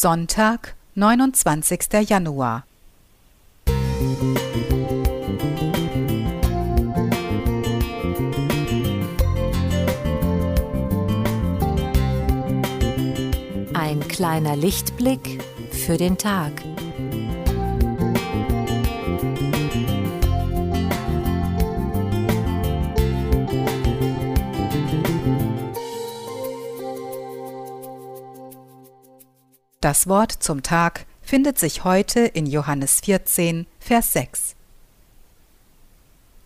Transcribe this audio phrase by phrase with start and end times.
[0.00, 2.08] Sonntag, 29.
[2.08, 2.64] Januar.
[13.74, 15.42] Ein kleiner Lichtblick
[15.72, 16.52] für den Tag.
[29.88, 34.54] Das Wort zum Tag findet sich heute in Johannes 14, Vers 6.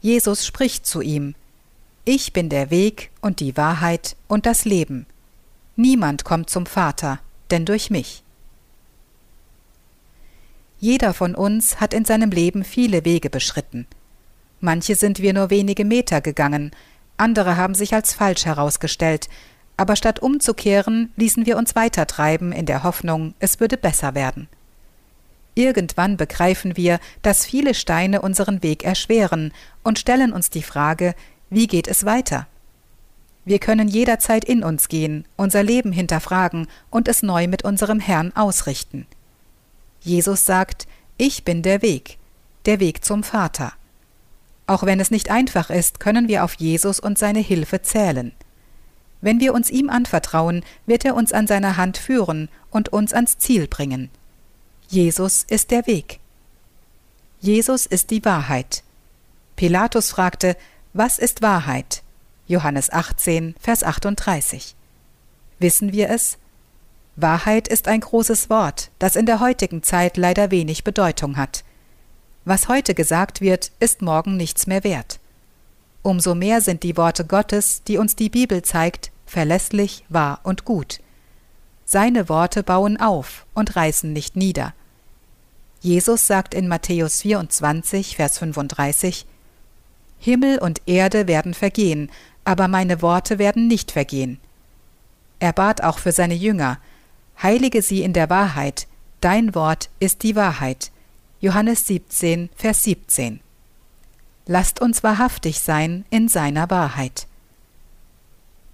[0.00, 1.34] Jesus spricht zu ihm,
[2.04, 5.06] Ich bin der Weg und die Wahrheit und das Leben.
[5.74, 7.18] Niemand kommt zum Vater,
[7.50, 8.22] denn durch mich.
[10.78, 13.88] Jeder von uns hat in seinem Leben viele Wege beschritten.
[14.60, 16.70] Manche sind wir nur wenige Meter gegangen,
[17.16, 19.28] andere haben sich als falsch herausgestellt,
[19.82, 24.46] aber statt umzukehren, ließen wir uns weitertreiben in der Hoffnung, es würde besser werden.
[25.56, 31.16] Irgendwann begreifen wir, dass viele Steine unseren Weg erschweren und stellen uns die Frage,
[31.50, 32.46] wie geht es weiter?
[33.44, 38.30] Wir können jederzeit in uns gehen, unser Leben hinterfragen und es neu mit unserem Herrn
[38.36, 39.08] ausrichten.
[40.00, 40.86] Jesus sagt,
[41.18, 42.18] ich bin der Weg,
[42.66, 43.72] der Weg zum Vater.
[44.68, 48.30] Auch wenn es nicht einfach ist, können wir auf Jesus und seine Hilfe zählen.
[49.22, 53.38] Wenn wir uns ihm anvertrauen, wird er uns an seiner Hand führen und uns ans
[53.38, 54.10] Ziel bringen.
[54.88, 56.18] Jesus ist der Weg.
[57.40, 58.82] Jesus ist die Wahrheit.
[59.56, 60.56] Pilatus fragte,
[60.92, 62.02] was ist Wahrheit?
[62.46, 64.74] Johannes 18, Vers 38.
[65.58, 66.36] Wissen wir es?
[67.14, 71.62] Wahrheit ist ein großes Wort, das in der heutigen Zeit leider wenig Bedeutung hat.
[72.44, 75.20] Was heute gesagt wird, ist morgen nichts mehr wert.
[76.02, 81.00] Umso mehr sind die Worte Gottes, die uns die Bibel zeigt, verlässlich, wahr und gut.
[81.84, 84.74] Seine Worte bauen auf und reißen nicht nieder.
[85.80, 89.26] Jesus sagt in Matthäus 24, Vers 35,
[90.18, 92.10] Himmel und Erde werden vergehen,
[92.44, 94.38] aber meine Worte werden nicht vergehen.
[95.40, 96.78] Er bat auch für seine Jünger,
[97.42, 98.86] Heilige sie in der Wahrheit,
[99.20, 100.92] dein Wort ist die Wahrheit.
[101.40, 103.40] Johannes 17, Vers 17.
[104.46, 107.26] Lasst uns wahrhaftig sein in seiner Wahrheit.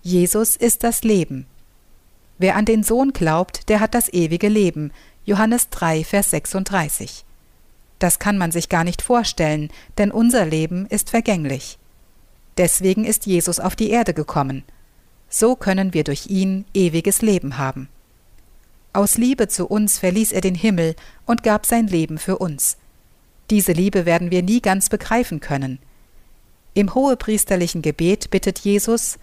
[0.03, 1.47] Jesus ist das Leben.
[2.38, 4.92] Wer an den Sohn glaubt, der hat das ewige Leben.
[5.25, 7.25] Johannes 3, Vers 36.
[7.98, 11.78] Das kann man sich gar nicht vorstellen, denn unser Leben ist vergänglich.
[12.56, 14.62] Deswegen ist Jesus auf die Erde gekommen.
[15.28, 17.88] So können wir durch ihn ewiges Leben haben.
[18.92, 22.78] Aus Liebe zu uns verließ er den Himmel und gab sein Leben für uns.
[23.50, 25.78] Diese Liebe werden wir nie ganz begreifen können.
[26.75, 29.19] Im hohepriesterlichen Gebet bittet Jesus,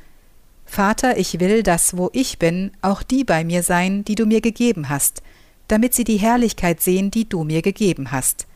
[0.65, 4.41] Vater, ich will, dass wo ich bin, auch die bei mir sein, die du mir
[4.41, 5.21] gegeben hast,
[5.67, 8.47] damit sie die Herrlichkeit sehen, die du mir gegeben hast.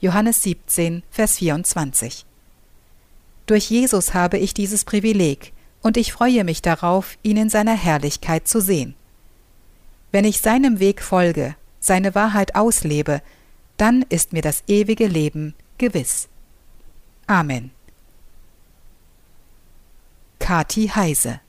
[0.00, 2.26] Johannes 17, Vers 24.
[3.46, 8.46] Durch Jesus habe ich dieses Privileg, und ich freue mich darauf, ihn in seiner Herrlichkeit
[8.46, 8.94] zu sehen.
[10.12, 13.22] Wenn ich seinem Weg folge, seine Wahrheit auslebe,
[13.78, 16.28] dann ist mir das ewige Leben gewiss.
[17.26, 17.70] Amen.
[20.38, 21.40] Kati Heise